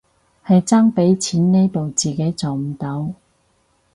[0.43, 3.13] 係差畀錢呢步自己做唔到